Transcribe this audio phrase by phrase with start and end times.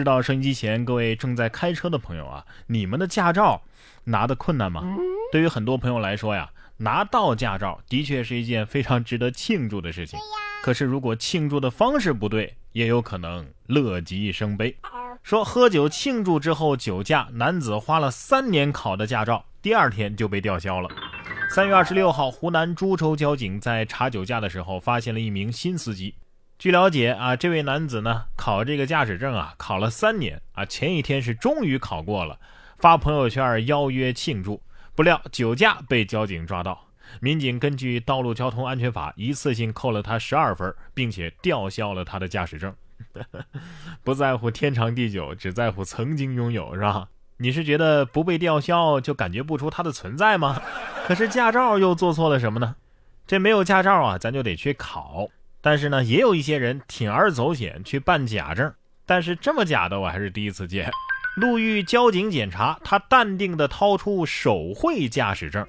[0.00, 3.60] 知道收音机前各位正在开车的朋友啊，你们的驾照
[4.04, 4.82] 拿的困难吗？
[5.30, 10.18] 对于很多朋友来说呀，拿到驾照的确是一件非常值得庆祝的事情。
[10.62, 14.74] 可是如果庆祝的方式不对，也有可能乐极生悲。
[15.22, 20.88] 说喝酒庆祝之后酒驾，男子花了三年考的驾照，第二天就被吊销了。
[21.50, 26.14] 三月二十六号，湖南株洲交警在查酒驾的时候，发现了一名新司机。
[26.60, 32.38] 据了解啊，这位男子呢考这个驾驶证啊考了三年啊，前一天是终于考过了，
[32.76, 34.60] 发朋友圈邀约庆祝，
[34.94, 42.74] 不料酒驾被交警抓到，民警根据道路交通安全法一次性扣了他十二分，并且吊销了他的驾驶证。
[44.04, 47.08] 不在乎天长地久，只在乎曾经拥有，是吧？
[47.38, 50.60] 你是觉得不被吊销就感觉不出它的存在吗？
[51.08, 52.76] 可是驾照又做错了什么呢？
[53.26, 55.28] 这没有驾照啊，咱就得去考。
[55.60, 58.72] 但是呢，也有一些人铤而走险去办假证，
[59.04, 60.90] 但是这么假的我还是第一次见。
[61.36, 65.66] 路遇交警检查，他淡定地掏出手绘驾驶证。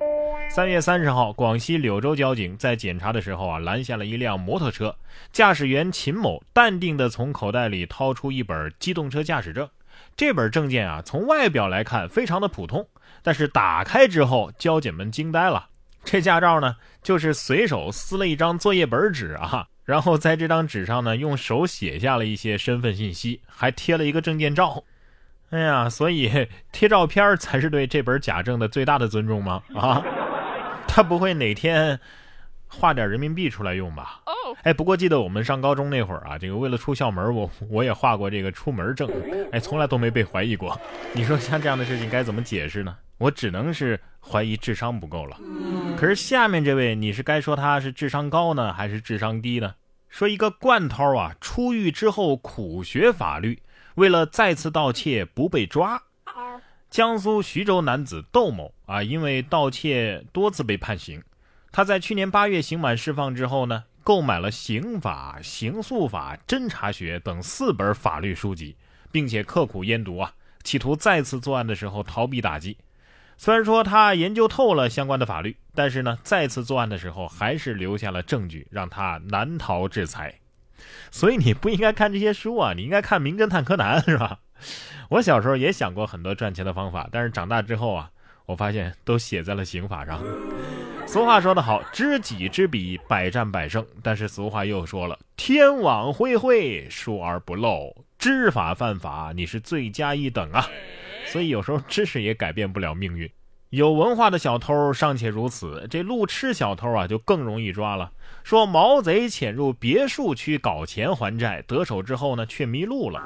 [0.50, 4.94] 三月三十号，广西柳州交警在检查的时候啊，拦下了一辆摩托车，
[5.32, 9.70] 驾驶员秦某淡定地从口袋里掏出一本机动车驾驶证。
[10.18, 12.86] 这本证件啊，从外表来看非常的普通，
[13.22, 15.68] 但是打开之后，交警们惊呆了。
[16.04, 19.68] 这驾照呢，就是随手撕了一张作业本纸啊。
[19.84, 24.84] 然后在这张纸上呢，用手写下了一些身份信息，还贴了一个证件照。
[25.50, 29.62] 哎呀，所以贴照片才是对这本假证的最大的尊重吗？
[29.76, 30.02] 啊，
[30.88, 32.00] 他不会哪天
[32.68, 34.22] 画点人民币出来用吧？
[34.64, 39.09] 哎，不过记得我们上高中那会儿啊，这个为了出校门，我我也画过这个出门证，
[39.52, 40.80] 哎，从来都没被怀疑过。
[41.14, 42.96] 你说像这样的事情该怎么解释呢？
[43.22, 45.38] 我只能是怀疑智商不够了。
[45.96, 49.76] 可是下面这位，你是该说他是智商高呢，还是智商低呢？
[50.10, 53.62] 说一个惯偷啊，出狱之后苦学法律，
[53.94, 56.02] 为了再次盗窃不被抓。
[56.90, 61.22] 江苏徐州男子窦某啊，因为盗窃多次被判刑。
[61.72, 68.76] 他在去年八月刑满释放之后呢，购买了刑法、刑诉法、侦查学等四本法律书籍，
[69.12, 70.34] 并且刻苦研读啊，
[70.64, 72.76] 企图再次作案的时候逃避打击。
[73.44, 80.35] 虽然说他研究透了相关的法律，但是呢，再次作案的时候还是留下了证据，让他难逃制裁。
[81.09, 84.38] 所以你不应该看这些书啊，你应该看《名侦探柯南》，是吧？
[85.09, 88.12] 我小时候也想过很多赚钱的方法，但是长大之后啊，
[88.46, 90.22] 我发现都写在了刑法上。
[91.07, 93.84] 俗话说得好，知己知彼，百战百胜。
[94.03, 100.68] 但是俗话又说了，天网恢恢，疏而不漏，知法犯法，你是罪加一等啊。
[101.31, 103.31] 所以有时候知识也改变不了命运，
[103.69, 108.12] 有文化的小偷尚且如此，这路痴小偷啊就更容易抓了。
[108.44, 113.24] 说毛贼潜入别墅区搞钱还债，得手之后呢却迷路了。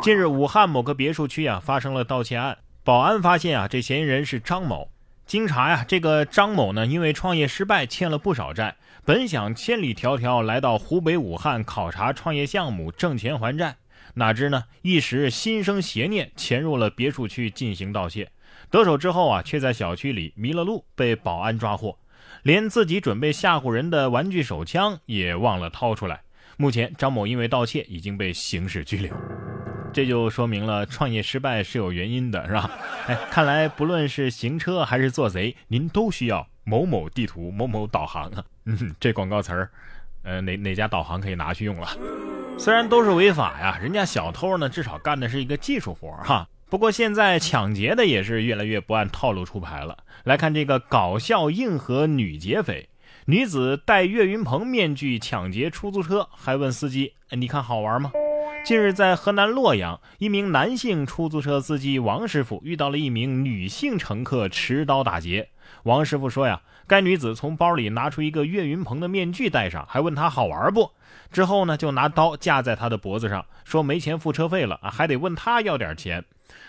[0.00, 4.88] 近日，武汉某个别墅区啊发生了盗窃案，保安发现啊这嫌疑人是张某。
[5.26, 13.76] 经查呀，这个张某呢因为创业失败欠了不少债，本想千里迢迢来到湖北武汉考察创业项目挣钱还债。
[14.14, 14.64] 哪知呢？
[14.82, 18.30] 一时心生邪念，潜入了别墅区进行盗窃。
[18.70, 21.98] 得手之后啊，却在小区里迷了路，被保安抓获。
[22.42, 26.22] 连自己准备吓唬人的玩具手枪也忘了掏出来。
[26.56, 29.14] 目前，张某因为盗窃已经被刑事拘留。
[29.92, 32.70] 这就说明了创业失败是有原因的，是吧？
[33.08, 38.44] 哎，看来不论是行车还是做贼，您都需要某某地图、某某导航啊。
[38.66, 39.70] 嗯，这广告词儿，
[40.22, 41.88] 呃，哪哪家导航可以拿去用了？
[42.60, 46.46] 虽然都是违法呀，人家小偷呢至少干的是一个技术活哈。
[46.68, 49.96] 不过现在抢劫的也是越来越不按套路出牌了。
[50.24, 52.86] 来看这个搞笑硬核女劫匪，
[53.24, 58.12] 女子戴岳云鹏面具抢劫出租车，还问司机：“你看好玩吗？”
[58.62, 65.48] 近日在河南洛阳，一名男性出租车司机王师傅遇到了一名女性乘客持刀打劫。
[65.84, 70.92] 王师傅说呀，该女子从包里拿出一个岳云鹏的面具戴上，还问他好玩不？
[71.32, 76.24] 之后呢，就拿刀架在他的脖子上，说没钱付车费了啊，还得问他要点钱。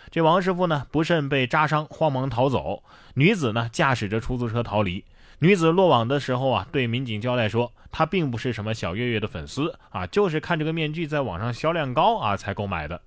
[0.10, 2.84] 这王师傅呢，不慎被扎伤，慌忙逃走。
[3.16, 5.04] 女子呢，驾驶着出租车逃离。
[5.44, 13.02] 女子落网的时候啊，对民警交代说，她并不是什么小月月的粉丝啊，就是看这个面具在网上销量高啊，才购买的。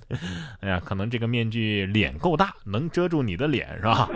[0.60, 4.06] 哎呀，可能这个面具脸够大，能遮住你的脸是吧？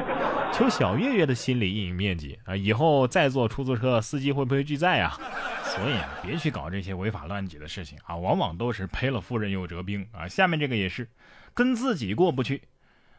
[0.52, 2.54] 求小月月的心理阴影面积啊！
[2.54, 5.18] 以后再坐出租车，司机会不会拒载啊？
[5.64, 10.28] 所以啊，别去搞这些违法乱纪的事情啊，往往都是赔了夫人又折兵啊。
[10.28, 11.08] 下面这个也是，
[11.54, 12.60] 跟自己过不去，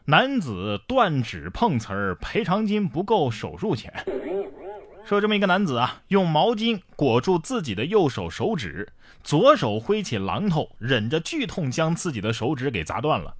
[0.04, 3.92] 男子断指碰瓷儿，赔偿金不够手术钱。
[5.06, 8.92] 说这么一个男子啊，用毛巾裹住自己的右手手指，
[9.22, 13.36] 左手挥起榔头，忍着剧痛将自己的手指给砸断了。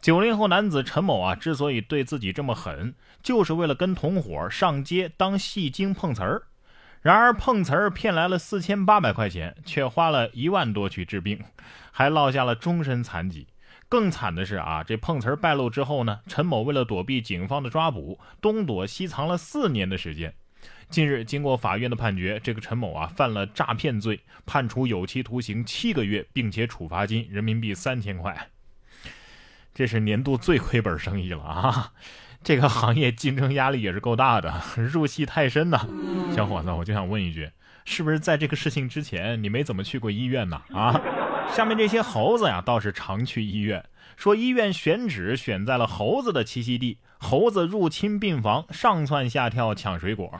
[0.00, 2.92] 九零后男子陈某啊，之所以对自己这么狠，
[3.22, 6.42] 就是为了跟同伙上街当戏精碰瓷儿。
[7.02, 11.38] 然而碰瓷儿骗来了四千八百块钱，却花了一万多去治病，
[11.92, 13.46] 还落下了终身残疾。
[13.88, 20.34] 更惨的是啊，这碰瓷儿败露之后呢，陈某为了躲避警方的抓捕，东躲西藏了四年的时间。
[20.88, 28.48] 近日，经过法院的判决，这个陈某啊犯了诈骗罪，判处有期徒刑七个月，并且处罚金人民币三千块。
[29.74, 31.92] 这是年度最亏本生意了啊！
[32.42, 35.86] 这个行业竞争压力也是够大的， 入戏太深呐。
[36.34, 37.50] 小伙子，我就想问一句，
[37.84, 40.62] 是不是在这个事情之前你没怎么去过医院呢？
[40.72, 41.00] 啊？
[41.54, 43.84] 下面这些猴子呀，倒是常去医院，
[44.16, 50.32] 说医院选址选在了猴子的栖息地，猴子入侵病房，上蹿下跳抢水果。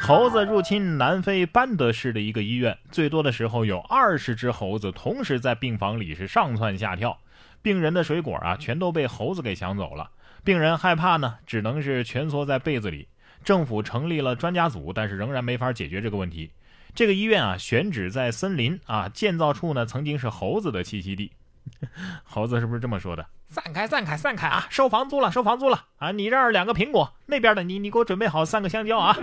[0.00, 7.18] 猴子入侵南非班德市的一个医院，最多的时候有二十只猴子同时在病房里是上蹿下跳，
[7.60, 10.10] 病人的水果啊全都被猴子给抢走了。
[10.44, 13.08] 病人害怕呢，只能是蜷缩在被子里。
[13.44, 16.50] 政府成立了专家组，但是仍然没法解决这个问题。
[16.94, 21.32] 这个医院啊，选址在森林啊，建造处呢曾经是猴子的栖息地。
[22.24, 23.26] 猴子是不是这么说的？
[23.46, 24.66] 散开，散开，散开啊！
[24.70, 26.12] 收房租了，收房租了啊！
[26.12, 29.16] 你这儿两个苹果，那边的你，你给我准备好三个香蕉啊！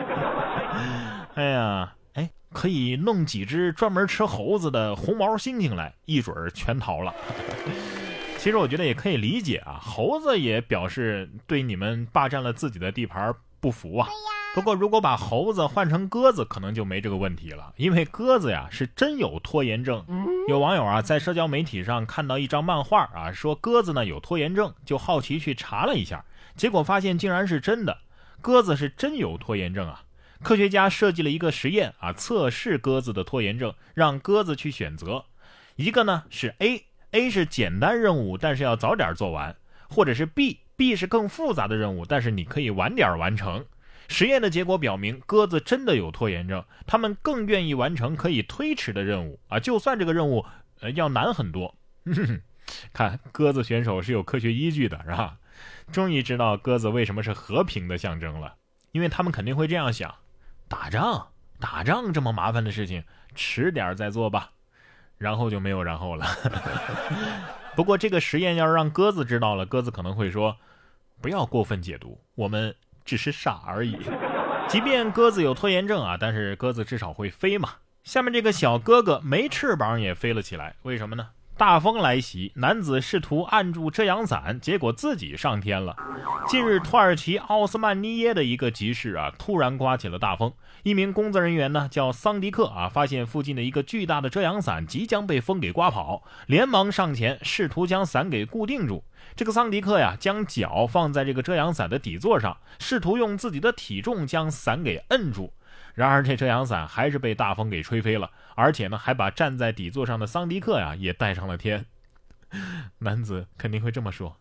[1.35, 7.13] 哎呀，哎，可以弄几只专门吃猴子的红毛猩猩来，一准儿全逃了。
[8.39, 14.07] 其实我觉得也可以理解啊，猴子也表示对你们霸占了自己的地盘不服啊。
[14.53, 20.05] 不过，如果把猴子换成鸽子，可能就没这个问题了，因为鸽子呀是真有拖延症。
[20.47, 26.23] 有网友啊在社交媒体上看到一张漫画啊，说鸽子呢有拖延症，就好奇去查了一下，
[26.55, 27.97] 结果发现竟然是真的，
[28.39, 30.03] 鸽子是真有拖延症啊！
[30.43, 35.25] 科学家设计了一个实验啊，测试鸽子的拖延症，让鸽子去选择，
[35.75, 39.55] 一个呢是 A，A 是简单任务，但是要早点做完，
[39.89, 43.65] 或者是 B，B 是更复杂的任务，但是你可以晚点完成。
[44.07, 50.45] 实验的结果表明，鸽子真的有拖延症，它们更愿意完成可以推迟的任务啊，就算这个任务
[50.81, 51.75] 呃要难很多。
[52.93, 55.37] 看，鸽子选手是有科学依据的，是吧？
[55.91, 58.55] 终于知道鸽子为什么是和平的象征了，
[58.91, 60.13] 因为他们肯定会这样想：
[60.75, 61.27] 打仗，
[61.59, 64.51] 打仗这么麻烦的事情，迟点再做吧。
[65.17, 66.25] 然后就没有然后了。
[67.75, 70.57] 不过这个实验要是让鸽子知道了，鸽子可能会说：
[71.21, 72.75] 不要过分解读，我们。
[73.05, 73.99] 只是傻而已。
[74.67, 77.69] 即便鸽子有拖延症啊，但是鸽子至少会飞嘛。
[78.03, 81.29] 下面这个小哥哥没翅膀也飞了起来，为什么呢？
[81.57, 85.95] 大风来袭，男子试图按住遮阳伞，结果自己上天了。
[86.49, 90.51] 近日，土耳其奥斯曼尼耶的一个集市啊，突然刮起了大风。
[90.83, 99.05] 一名工作人员呢，叫桑迪克啊，发现附近的一个巨大的遮阳伞即将被风给刮跑，连忙上前试图将伞给固定住。
[99.33, 105.53] 这个桑迪克呀，将脚放在这个遮阳伞的底座上，试图用自己的体重将伞给摁住。
[105.93, 111.85] 然而，这遮阳伞还是被大风给吹飞了，而且呢，还把站在底座上的桑迪克呀也带上了天。
[112.99, 114.37] 男子肯定会这么说：“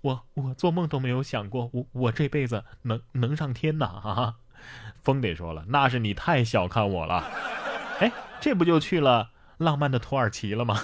[0.00, 4.36] 我我做梦都没有想过，我我这辈子能能上天呐！”哈哈，
[5.02, 7.30] 风得说了：“那是你太小看我了。
[8.00, 8.10] ”哎，
[8.40, 10.80] 这不就去了浪漫的土耳其了吗？